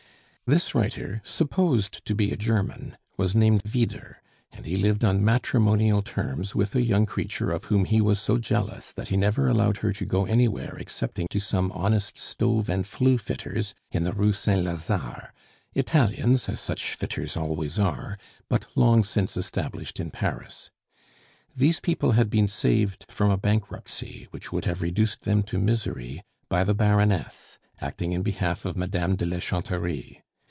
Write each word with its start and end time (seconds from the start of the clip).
This 0.47 0.75
writer, 0.75 1.21
supposed 1.23 2.03
to 2.03 2.13
be 2.13 2.31
a 2.33 2.35
German, 2.35 2.97
was 3.15 3.33
named 3.33 3.63
Vyder, 3.63 4.15
and 4.51 4.65
he 4.65 4.75
lived 4.75 5.01
on 5.05 5.23
matrimonial 5.23 6.01
terms 6.01 6.53
with 6.53 6.75
a 6.75 6.81
young 6.81 7.05
creature 7.05 7.51
of 7.51 7.63
whom 7.65 7.85
he 7.85 8.01
was 8.01 8.19
so 8.19 8.37
jealous 8.37 8.91
that 8.91 9.07
he 9.07 9.15
never 9.15 9.47
allowed 9.47 9.77
her 9.77 9.93
to 9.93 10.05
go 10.05 10.25
anywhere 10.25 10.75
excepting 10.77 11.27
to 11.29 11.39
some 11.39 11.71
honest 11.71 12.17
stove 12.17 12.67
and 12.67 12.85
flue 12.85 13.17
fitters, 13.17 13.73
in 13.93 14.03
the 14.03 14.11
Rue 14.11 14.33
Saint 14.33 14.65
Lazare, 14.65 15.29
Italians, 15.73 16.49
as 16.49 16.59
such 16.59 16.95
fitters 16.95 17.37
always 17.37 17.79
are, 17.79 18.17
but 18.49 18.65
long 18.75 19.05
since 19.05 19.37
established 19.37 20.01
in 20.01 20.11
Paris. 20.11 20.69
These 21.55 21.79
people 21.79 22.11
had 22.11 22.29
been 22.29 22.49
saved 22.49 23.05
from 23.07 23.31
a 23.31 23.37
bankruptcy, 23.37 24.27
which 24.31 24.51
would 24.51 24.65
have 24.65 24.81
reduced 24.81 25.21
them 25.21 25.43
to 25.43 25.57
misery, 25.57 26.23
by 26.49 26.65
the 26.65 26.73
Baroness, 26.75 27.57
acting 27.79 28.11
in 28.11 28.21
behalf 28.21 28.65
of 28.65 28.75
Madame 28.75 29.15
de 29.15 29.25
la 29.25 29.39
Chanterie. 29.39 30.17